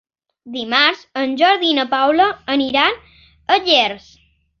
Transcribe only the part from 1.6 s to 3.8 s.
i na Paula aniran a